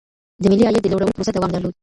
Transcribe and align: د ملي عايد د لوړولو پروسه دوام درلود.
د 0.41 0.43
ملي 0.51 0.63
عايد 0.67 0.83
د 0.83 0.87
لوړولو 0.91 1.15
پروسه 1.15 1.31
دوام 1.33 1.49
درلود. 1.53 1.73